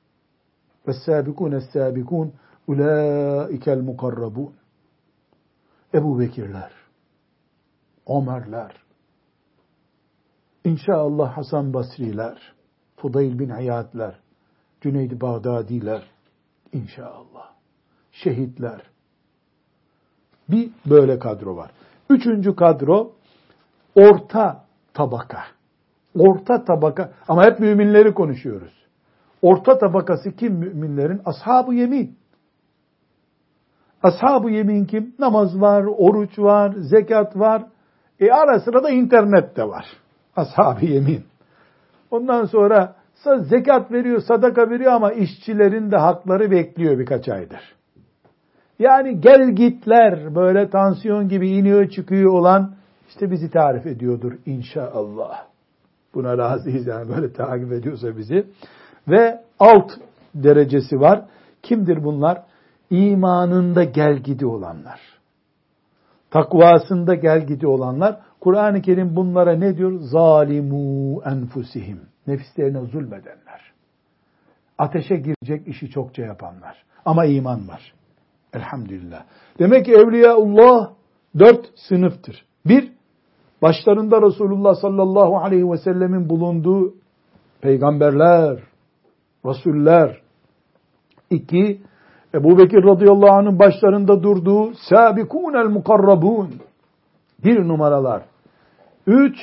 [0.88, 2.32] Ve sabikun es sabikun
[2.66, 4.54] ulaikel mukarrabun.
[5.94, 6.72] Ebu Bekirler,
[8.08, 8.72] Ömerler,
[10.64, 12.52] İnşallah Hasan Basriler,
[12.96, 14.20] Fudayl bin Hayatler,
[14.80, 16.02] Cüneyd Bağdadiler,
[16.72, 17.52] İnşallah,
[18.12, 18.80] şehitler.
[20.48, 21.70] Bir böyle kadro var.
[22.10, 23.12] Üçüncü kadro
[23.94, 25.42] orta tabaka.
[26.18, 28.72] Orta tabaka ama hep müminleri konuşuyoruz.
[29.42, 31.22] Orta tabakası kim müminlerin?
[31.24, 32.16] Ashab-ı yemin.
[34.02, 35.14] Ashab-ı yemin kim?
[35.18, 37.64] Namaz var, oruç var, zekat var.
[38.20, 39.86] E ara sıra da internet de var.
[40.36, 41.24] Ashab-ı yemin.
[42.10, 42.96] Ondan sonra
[43.38, 47.60] zekat veriyor, sadaka veriyor ama işçilerin de hakları bekliyor birkaç aydır.
[48.78, 52.74] Yani gel gitler böyle tansiyon gibi iniyor çıkıyor olan
[53.08, 55.44] işte bizi tarif ediyordur inşallah.
[56.14, 58.46] Buna razıyız yani böyle takip ediyorsa bizi.
[59.08, 59.90] Ve alt
[60.34, 61.24] derecesi var.
[61.62, 62.42] Kimdir bunlar?
[62.90, 65.00] İmanında gel gidi olanlar.
[66.30, 68.20] Takvasında gel gidi olanlar.
[68.40, 70.00] Kur'an-ı Kerim bunlara ne diyor?
[70.00, 72.11] Zalimu enfusihim.
[72.26, 73.72] Nefislerine zulmedenler.
[74.78, 76.84] Ateşe girecek işi çokça yapanlar.
[77.04, 77.94] Ama iman var.
[78.54, 79.24] Elhamdülillah.
[79.58, 80.90] Demek ki Evliyaullah
[81.38, 82.44] dört sınıftır.
[82.66, 82.92] Bir,
[83.62, 86.94] başlarında Resulullah sallallahu aleyhi ve sellemin bulunduğu
[87.60, 88.58] peygamberler,
[89.46, 90.22] rasuller.
[91.30, 91.80] İki,
[92.34, 94.72] Ebu Bekir radıyallahu anh'ın başlarında durduğu
[95.54, 96.50] el mukarrabun.
[97.44, 98.22] Bir numaralar.
[99.06, 99.36] Üç,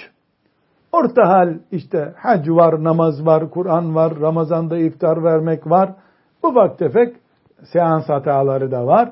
[0.91, 5.95] orta hal işte hac var, namaz var, Kur'an var, Ramazan'da iftar vermek var.
[6.43, 7.15] Ufak tefek
[7.63, 9.11] seans hataları da var.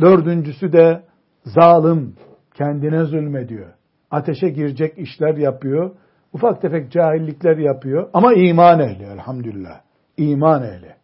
[0.00, 1.02] Dördüncüsü de
[1.44, 2.14] zalim,
[2.54, 3.68] kendine zulmediyor.
[4.10, 5.90] Ateşe girecek işler yapıyor.
[6.32, 8.08] Ufak tefek cahillikler yapıyor.
[8.14, 9.80] Ama iman ehli elhamdülillah.
[10.16, 10.94] İman ehli.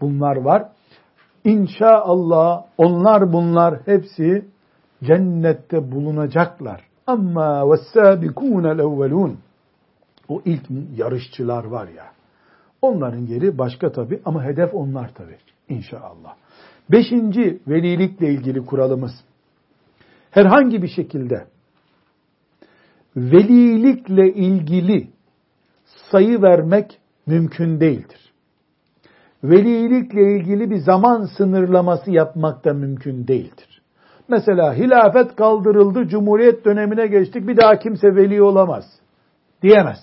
[0.00, 0.68] Bunlar var.
[1.44, 4.44] İnşallah onlar bunlar hepsi
[5.02, 6.87] cennette bulunacaklar.
[7.08, 9.38] Ama vessâbikûnel evvelûn.
[10.28, 10.62] O ilk
[10.96, 12.12] yarışçılar var ya.
[12.82, 15.36] Onların yeri başka tabi ama hedef onlar tabi.
[15.68, 16.34] İnşallah.
[16.90, 19.12] Beşinci velilikle ilgili kuralımız.
[20.30, 21.46] Herhangi bir şekilde
[23.16, 25.08] velilikle ilgili
[26.10, 28.32] sayı vermek mümkün değildir.
[29.44, 33.67] Velilikle ilgili bir zaman sınırlaması yapmak da mümkün değildir.
[34.28, 38.84] Mesela hilafet kaldırıldı, cumhuriyet dönemine geçtik, bir daha kimse veli olamaz
[39.62, 39.98] diyemez.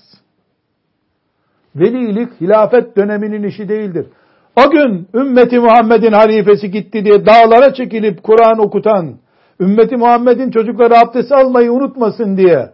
[1.75, 4.07] Velilik hilafet döneminin işi değildir.
[4.55, 9.15] O gün ümmeti Muhammed'in halifesi gitti diye dağlara çekilip Kur'an okutan,
[9.59, 12.69] ümmeti Muhammed'in çocukları abdest almayı unutmasın diye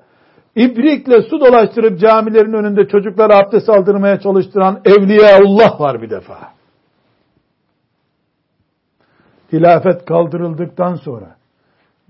[0.56, 6.38] ibrikle su dolaştırıp camilerin önünde çocuklara abdest aldırmaya çalıştıran Evliyaullah var bir defa.
[9.54, 11.41] Hilafet kaldırıldıktan sonra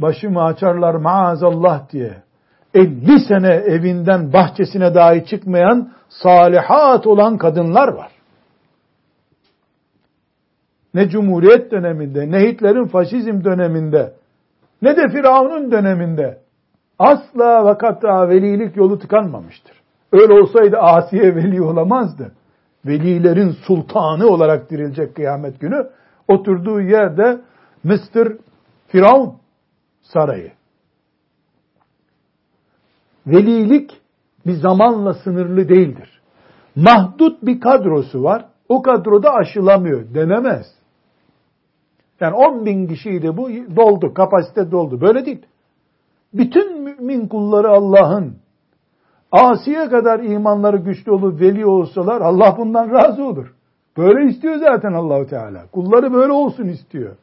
[0.02, 2.14] başımı açarlar maazallah diye
[2.74, 8.12] 50 sene evinden bahçesine dahi çıkmayan salihat olan kadınlar var.
[10.94, 14.14] Ne Cumhuriyet döneminde, ne Hitler'in faşizm döneminde,
[14.82, 16.40] ne de Firavun'un döneminde
[17.00, 19.82] asla ve kata velilik yolu tıkanmamıştır.
[20.12, 22.32] Öyle olsaydı Asiye veli olamazdı.
[22.86, 25.88] Velilerin sultanı olarak dirilecek kıyamet günü.
[26.28, 27.42] Oturduğu yerde
[27.84, 28.38] Mr.
[28.88, 29.34] Firavun
[30.13, 30.52] sarayı.
[33.28, 34.02] Velilik
[34.45, 36.21] bir zamanla sınırlı değildir.
[36.76, 38.45] Mahdut bir kadrosu var.
[38.69, 40.13] O kadroda aşılamıyor.
[40.13, 40.65] Denemez.
[42.19, 44.13] Yani 10 bin kişiydi bu doldu.
[44.13, 45.02] Kapasite doldu.
[45.02, 45.45] Böyle değil.
[46.34, 48.36] Bütün mümin kulları Allah'ın
[49.32, 53.54] Asiye kadar imanları güçlü olup veli olsalar Allah bundan razı olur.
[53.97, 55.67] Böyle istiyor zaten Allahu Teala.
[55.71, 57.15] Kulları böyle olsun istiyor.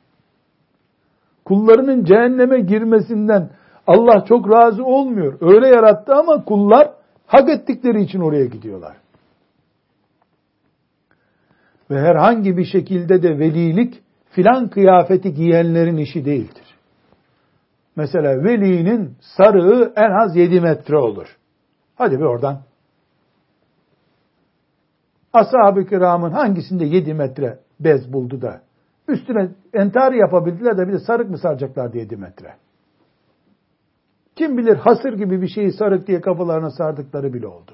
[1.49, 3.51] Kullarının cehenneme girmesinden
[3.87, 5.39] Allah çok razı olmuyor.
[5.41, 6.91] Öyle yarattı ama kullar
[7.27, 8.97] hak ettikleri için oraya gidiyorlar.
[11.91, 16.77] Ve herhangi bir şekilde de velilik filan kıyafeti giyenlerin işi değildir.
[17.97, 21.37] Mesela velinin sarığı en az 7 metre olur.
[21.95, 22.63] Hadi bir oradan.
[25.33, 28.68] Ashab-ı kiramın hangisinde 7 metre bez buldu da
[29.09, 32.55] üstüne entari yapabildiler de bir de sarık mı saracaklardı 7 metre.
[34.37, 37.73] Kim bilir hasır gibi bir şeyi sarık diye kafalarına sardıkları bile oldu.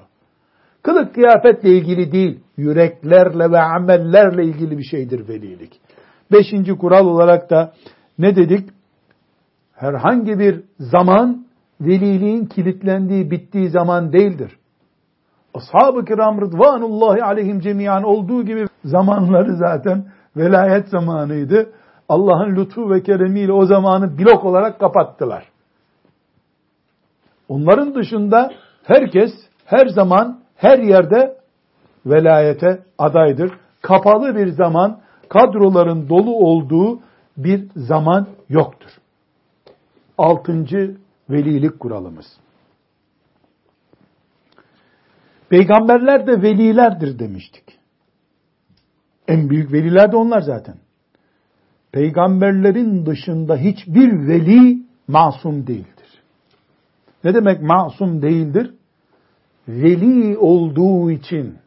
[0.83, 5.81] Kılık kıyafetle ilgili değil, yüreklerle ve amellerle ilgili bir şeydir velilik.
[6.31, 7.73] Beşinci kural olarak da
[8.19, 8.69] ne dedik?
[9.75, 11.45] herhangi bir zaman
[11.81, 14.57] veliliğin kilitlendiği, bittiği zaman değildir.
[15.53, 20.05] Ashab-ı kiram rıdvanullahi aleyhim cemiyan olduğu gibi zamanları zaten
[20.37, 21.69] velayet zamanıydı.
[22.09, 25.49] Allah'ın lütfu ve keremiyle o zamanı blok olarak kapattılar.
[27.49, 28.51] Onların dışında
[28.83, 29.31] herkes
[29.65, 31.37] her zaman her yerde
[32.05, 33.51] velayete adaydır.
[33.81, 36.99] Kapalı bir zaman, kadroların dolu olduğu
[37.37, 38.89] bir zaman yoktur.
[40.17, 40.97] altıncı
[41.29, 42.25] velilik kuralımız.
[45.49, 47.64] Peygamberler de velilerdir demiştik.
[49.27, 50.75] En büyük veliler de onlar zaten.
[51.91, 56.21] Peygamberlerin dışında hiçbir veli masum değildir.
[57.23, 58.73] Ne demek masum değildir?
[59.67, 61.59] Veli olduğu için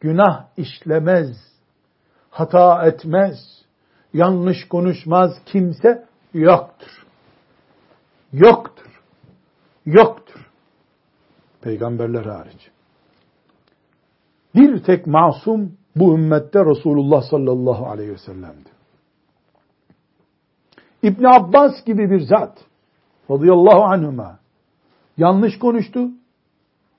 [0.00, 1.36] günah işlemez,
[2.30, 3.64] hata etmez,
[4.14, 7.06] yanlış konuşmaz kimse yoktur.
[8.32, 9.02] Yoktur.
[9.86, 10.50] Yoktur.
[11.60, 12.70] Peygamberler hariç.
[14.54, 18.68] Bir tek masum bu ümmette Resulullah sallallahu aleyhi ve sellem'di.
[21.02, 22.58] İbn Abbas gibi bir zat
[23.30, 24.38] radıyallahu anhuma
[25.16, 26.08] yanlış konuştu.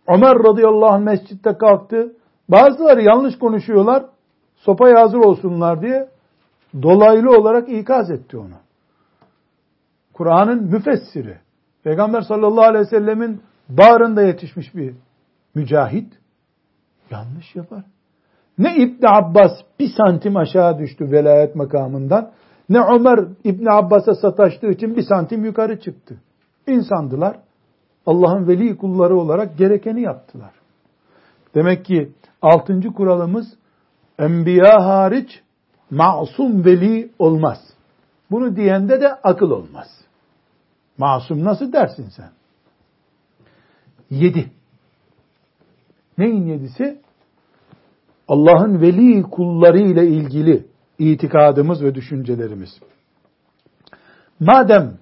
[0.08, 2.16] Ömer radıyallahu anh mescitte kalktı.
[2.50, 4.06] Bazıları yanlış konuşuyorlar.
[4.56, 6.10] Sopaya hazır olsunlar diye
[6.82, 8.56] dolaylı olarak ikaz etti onu.
[10.14, 11.38] Kur'an'ın müfessiri.
[11.84, 14.94] Peygamber sallallahu aleyhi ve sellemin bağrında yetişmiş bir
[15.56, 16.14] mücahit.
[17.12, 17.84] Yanlış yapar.
[18.60, 22.32] Ne İbn Abbas bir santim aşağı düştü velayet makamından,
[22.70, 26.22] ne Ömer İbn Abbas'a sataştığı için bir santim yukarı çıktı.
[26.68, 27.40] İnsandılar.
[28.06, 30.52] Allah'ın veli kulları olarak gerekeni yaptılar.
[31.56, 33.48] Demek ki altıncı kuralımız
[34.20, 35.42] enbiya hariç
[35.92, 37.58] masum veli olmaz.
[38.32, 39.88] Bunu diyende de akıl olmaz.
[40.98, 42.30] Masum nasıl dersin sen?
[44.10, 44.52] Yedi.
[46.18, 47.02] Neyin yedisi?
[48.30, 50.66] Allah'ın veli kulları ile ilgili
[51.00, 52.70] itikadımız ve düşüncelerimiz.
[54.40, 54.98] Madem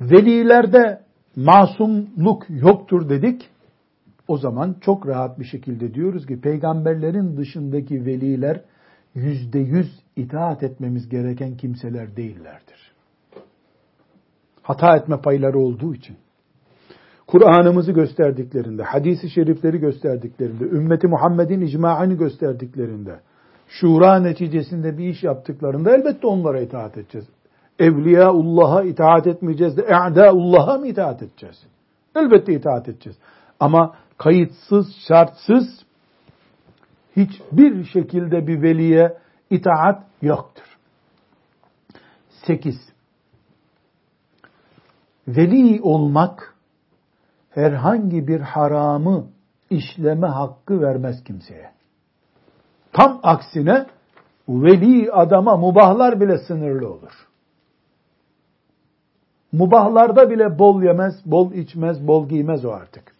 [0.00, 1.02] velilerde
[1.36, 3.50] masumluk yoktur dedik,
[4.28, 8.64] o zaman çok rahat bir şekilde diyoruz ki peygamberlerin dışındaki veliler
[9.14, 12.92] yüzde yüz itaat etmemiz gereken kimseler değillerdir.
[14.62, 16.16] Hata etme payları olduğu için.
[17.28, 23.20] Kur'an'ımızı gösterdiklerinde, hadisi şerifleri gösterdiklerinde, ümmeti Muhammed'in icmaını gösterdiklerinde,
[23.68, 27.26] şura neticesinde bir iş yaptıklarında elbette onlara itaat edeceğiz.
[27.78, 31.66] Evliyaullah'a itaat etmeyeceğiz de e'daullah'a mı itaat edeceğiz?
[32.16, 33.18] Elbette itaat edeceğiz.
[33.60, 35.84] Ama kayıtsız, şartsız
[37.16, 39.16] hiçbir şekilde bir veliye
[39.50, 40.78] itaat yoktur.
[42.46, 42.76] Sekiz.
[45.28, 46.57] Veli olmak
[47.58, 49.26] herhangi bir haramı
[49.70, 51.70] işleme hakkı vermez kimseye.
[52.92, 53.86] Tam aksine
[54.48, 57.28] veli adama mubahlar bile sınırlı olur.
[59.52, 63.14] Mubahlarda bile bol yemez, bol içmez, bol giymez o artık.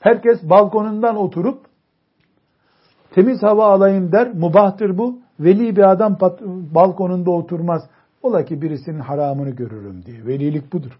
[0.00, 1.66] Herkes balkonundan oturup
[3.14, 5.18] temiz hava alayım der, mubahtır bu.
[5.40, 6.18] Veli bir adam
[6.74, 7.82] balkonunda oturmaz.
[8.22, 10.26] Ola ki birisinin haramını görürüm diye.
[10.26, 10.98] Velilik budur.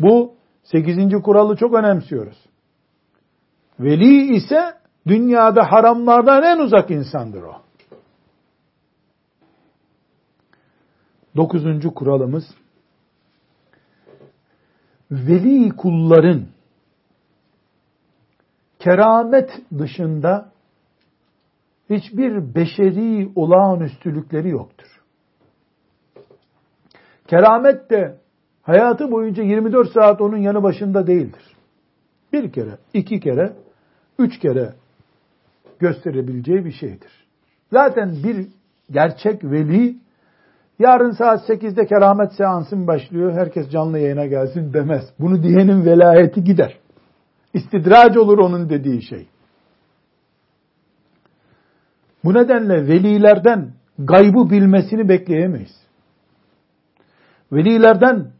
[0.00, 0.36] Bu
[0.72, 2.46] Sekizinci kuralı çok önemsiyoruz.
[3.80, 4.74] Veli ise
[5.06, 7.54] dünyada haramlardan en uzak insandır o.
[11.36, 12.44] Dokuzuncu kuralımız
[15.10, 16.46] veli kulların
[18.78, 20.52] keramet dışında
[21.90, 25.02] hiçbir beşeri olağanüstülükleri yoktur.
[27.26, 28.18] Keramet de
[28.66, 31.42] hayatı boyunca 24 saat onun yanı başında değildir.
[32.32, 33.52] Bir kere, iki kere,
[34.18, 34.74] üç kere
[35.78, 37.26] gösterebileceği bir şeydir.
[37.72, 38.46] Zaten bir
[38.90, 39.96] gerçek veli
[40.78, 45.04] yarın saat 8'de keramet seansın başlıyor herkes canlı yayına gelsin demez.
[45.18, 46.78] Bunu diyenin velayeti gider.
[47.54, 49.28] İstidrac olur onun dediği şey.
[52.24, 55.76] Bu nedenle velilerden gaybı bilmesini bekleyemeyiz.
[57.52, 58.35] Velilerden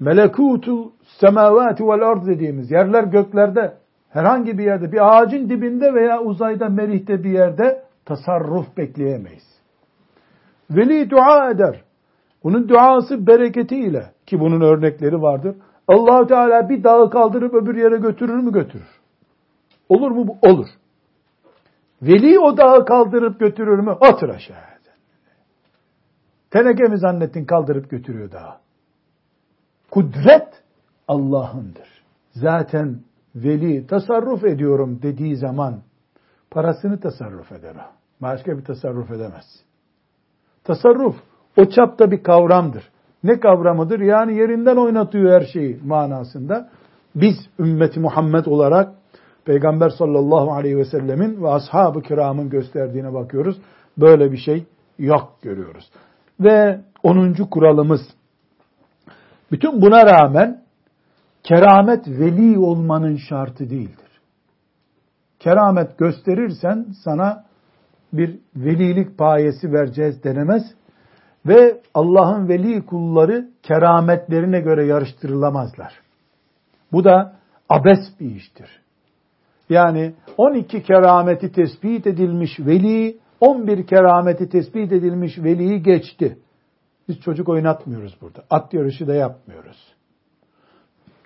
[0.00, 3.76] melekutu semavati vel ard dediğimiz yerler göklerde
[4.08, 9.60] herhangi bir yerde bir ağacın dibinde veya uzayda merihte bir yerde tasarruf bekleyemeyiz.
[10.70, 11.80] Veli dua eder.
[12.44, 15.56] Bunun duası bereketiyle ki bunun örnekleri vardır.
[15.88, 19.00] allah Teala bir dağı kaldırıp öbür yere götürür mü götürür.
[19.88, 20.26] Olur mu?
[20.28, 20.48] bu?
[20.48, 20.66] Olur.
[22.02, 23.90] Veli o dağı kaldırıp götürür mü?
[23.90, 24.56] Otur aşağı.
[26.50, 28.65] Teneke mi zannettin kaldırıp götürüyor dağı?
[29.96, 30.48] Kudret
[31.08, 31.88] Allah'ındır.
[32.30, 32.98] Zaten
[33.34, 35.74] veli tasarruf ediyorum dediği zaman
[36.50, 37.92] parasını tasarruf eder o.
[38.22, 39.44] Başka bir tasarruf edemez.
[40.64, 41.16] Tasarruf
[41.56, 42.90] o çapta bir kavramdır.
[43.24, 44.00] Ne kavramıdır?
[44.00, 46.68] Yani yerinden oynatıyor her şeyi manasında.
[47.14, 48.94] Biz ümmeti Muhammed olarak
[49.44, 53.56] Peygamber sallallahu aleyhi ve sellemin ve ashab-ı kiramın gösterdiğine bakıyoruz.
[53.98, 54.64] Böyle bir şey
[54.98, 55.90] yok görüyoruz.
[56.40, 57.34] Ve 10.
[57.50, 58.00] kuralımız
[59.50, 60.62] bütün buna rağmen
[61.42, 64.20] keramet veli olmanın şartı değildir.
[65.38, 67.44] Keramet gösterirsen sana
[68.12, 70.62] bir velilik payesi vereceğiz denemez
[71.46, 75.92] ve Allah'ın veli kulları kerametlerine göre yarıştırılamazlar.
[76.92, 77.36] Bu da
[77.68, 78.80] abes bir iştir.
[79.68, 86.38] Yani 12 kerameti tespit edilmiş veli, 11 kerameti tespit edilmiş veliyi geçti.
[87.08, 88.44] Biz çocuk oynatmıyoruz burada.
[88.50, 89.94] At yarışı da yapmıyoruz.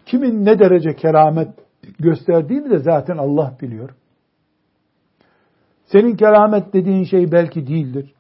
[0.07, 1.49] Kimin ne derece keramet
[1.99, 3.91] gösterdiğini de zaten Allah biliyor.
[5.87, 8.15] Senin keramet dediğin şey belki değildir.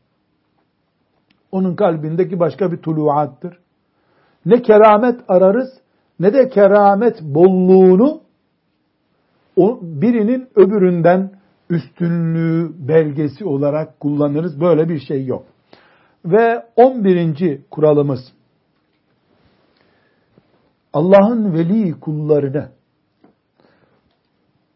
[1.52, 3.58] Onun kalbindeki başka bir tuluattır.
[4.46, 5.68] Ne keramet ararız
[6.20, 8.20] ne de keramet bolluğunu
[9.82, 11.32] birinin öbüründen
[11.70, 14.60] üstünlüğü belgesi olarak kullanırız.
[14.60, 15.46] Böyle bir şey yok.
[16.24, 17.60] Ve 11.
[17.70, 18.20] kuralımız
[20.92, 22.68] Allah'ın veli kullarını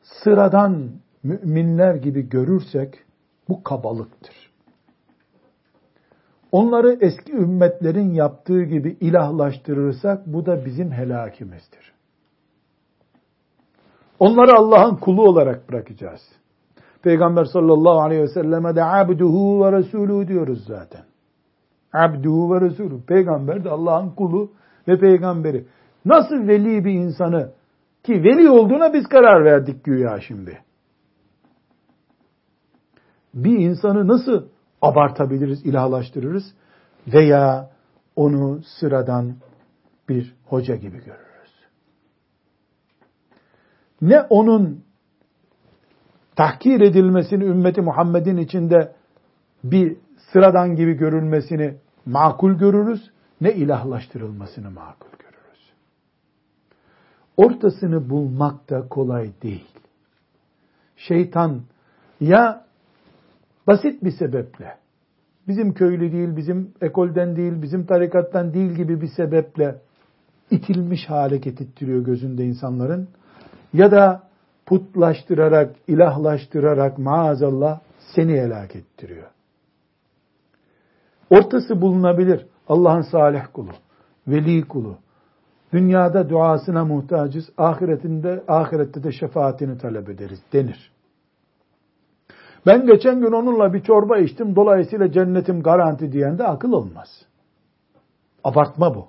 [0.02, 0.90] sıradan
[1.22, 2.94] müminler gibi görürsek
[3.48, 4.34] bu kabalıktır.
[6.52, 11.92] Onları eski ümmetlerin yaptığı gibi ilahlaştırırsak bu da bizim helakimizdir.
[14.18, 16.20] Onları Allah'ın kulu olarak bırakacağız.
[17.02, 21.04] Peygamber sallallahu aleyhi ve selleme de abduhu ve resulü diyoruz zaten.
[21.94, 23.02] Abduhu ve resulü.
[23.02, 24.52] Peygamber de Allah'ın kulu
[24.88, 25.66] ve peygamberi.
[26.04, 27.52] Nasıl veli bir insanı
[28.02, 30.58] ki veli olduğuna biz karar verdik güya şimdi.
[33.34, 34.44] Bir insanı nasıl
[34.82, 36.44] abartabiliriz, ilahlaştırırız
[37.06, 37.70] veya
[38.16, 39.34] onu sıradan
[40.08, 41.24] bir hoca gibi görürüz.
[44.02, 44.84] Ne onun
[46.36, 48.92] tahkir edilmesini ümmeti Muhammed'in içinde
[49.64, 49.96] bir
[50.32, 51.76] sıradan gibi görülmesini
[52.06, 55.72] makul görürüz, ne ilahlaştırılmasını makul görürüz.
[57.36, 59.68] Ortasını bulmak da kolay değil.
[60.96, 61.62] Şeytan
[62.20, 62.64] ya
[63.66, 64.76] basit bir sebeple,
[65.48, 69.80] bizim köylü değil, bizim ekolden değil, bizim tarikattan değil gibi bir sebeple
[70.50, 73.08] itilmiş hale getirtiyor gözünde insanların
[73.72, 74.22] ya da
[74.66, 77.80] putlaştırarak, ilahlaştırarak maazallah
[78.14, 79.26] seni helak ettiriyor.
[81.30, 82.46] Ortası bulunabilir.
[82.68, 83.70] Allah'ın salih kulu,
[84.28, 84.96] veli kulu.
[85.72, 90.92] Dünyada duasına muhtacız, ahiretinde ahirette de şefaatini talep ederiz denir.
[92.66, 97.08] Ben geçen gün onunla bir çorba içtim, dolayısıyla cennetim garanti diyen de akıl olmaz.
[98.44, 99.06] Abartma bu.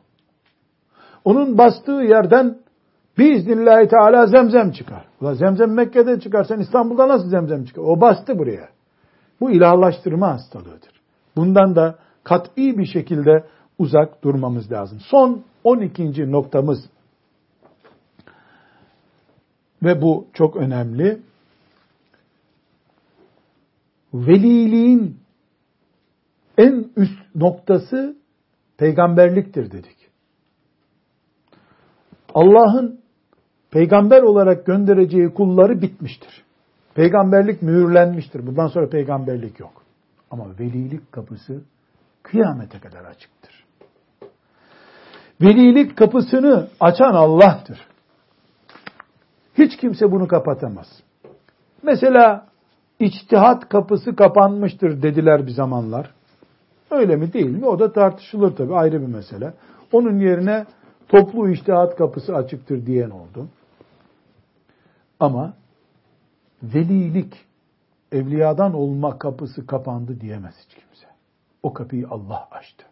[1.25, 2.57] Onun bastığı yerden
[3.17, 5.05] Biiznillahü Teala zemzem çıkar.
[5.21, 6.43] Ulan zemzem Mekke'de çıkar.
[6.43, 7.81] Sen İstanbul'da nasıl zemzem çıkar?
[7.81, 8.69] O bastı buraya.
[9.41, 10.94] Bu ilahlaştırma hastalığıdır.
[11.35, 13.45] Bundan da kat'i bir şekilde
[13.77, 14.99] uzak durmamız lazım.
[15.09, 16.31] Son 12.
[16.31, 16.89] noktamız
[19.83, 21.19] ve bu çok önemli.
[24.13, 25.17] Veliliğin
[26.57, 28.17] en üst noktası
[28.77, 29.97] peygamberliktir dedik.
[32.33, 32.99] Allah'ın
[33.71, 36.43] peygamber olarak göndereceği kulları bitmiştir.
[36.95, 38.47] Peygamberlik mühürlenmiştir.
[38.47, 39.84] Bundan sonra peygamberlik yok.
[40.35, 41.61] Ama velilik kapısı
[42.23, 43.65] kıyamete kadar açıktır.
[45.41, 47.87] Velilik kapısını açan Allah'tır.
[49.57, 50.87] Hiç kimse bunu kapatamaz.
[51.83, 52.47] Mesela
[52.99, 56.11] içtihat kapısı kapanmıştır dediler bir zamanlar.
[56.91, 57.65] Öyle mi değil mi?
[57.65, 59.53] O da tartışılır tabii ayrı bir mesele.
[59.91, 60.65] Onun yerine
[61.07, 63.47] toplu içtihat kapısı açıktır diyen oldu.
[65.19, 65.53] Ama
[66.63, 67.44] velilik,
[68.15, 71.07] evliyadan olma kapısı kapandı diyemez hiç kimse.
[71.63, 72.85] O kapıyı Allah açtı.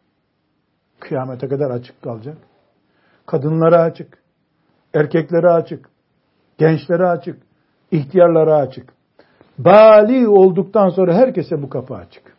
[1.00, 2.38] Kıyamete kadar açık kalacak.
[3.26, 4.18] Kadınlara açık,
[4.94, 5.90] erkeklere açık,
[6.58, 7.42] gençlere açık,
[7.92, 8.94] ihtiyarlara açık.
[9.58, 12.38] Bali olduktan sonra herkese bu kapı açık.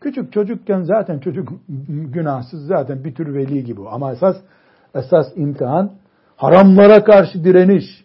[0.00, 1.48] Küçük çocukken zaten çocuk
[1.88, 3.80] günahsız zaten bir tür veli gibi.
[3.88, 4.36] Ama esas
[4.94, 5.92] esas imtihan
[6.36, 8.04] haramlara karşı direniş,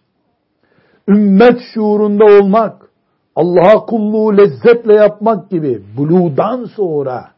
[1.08, 2.87] ümmet şuurunda olmak,
[3.38, 7.32] Allah'a kulluğu lezzetle yapmak gibi buludan sonra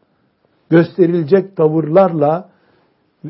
[0.70, 2.48] gösterilecek tavırlarla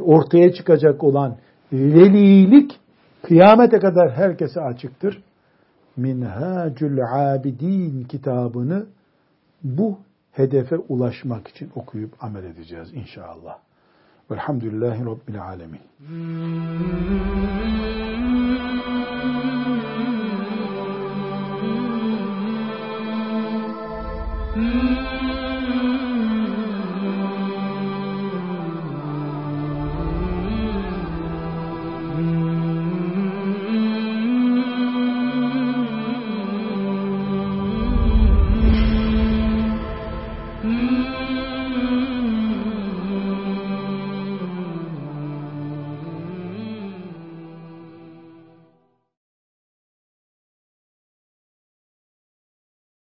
[0.00, 1.36] ortaya çıkacak olan
[1.72, 2.80] velilik
[3.22, 5.22] kıyamete kadar herkese açıktır.
[5.96, 8.86] Minhacül Abidin kitabını
[9.62, 9.98] bu
[10.32, 13.58] hedefe ulaşmak için okuyup amel edeceğiz inşallah.
[14.30, 15.80] Velhamdülillahi Rabbil Alemin.